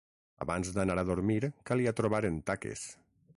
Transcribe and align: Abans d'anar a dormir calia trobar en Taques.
Abans 0.45 0.71
d'anar 0.77 0.95
a 1.01 1.03
dormir 1.09 1.37
calia 1.71 1.93
trobar 2.01 2.23
en 2.31 2.41
Taques. 2.49 2.89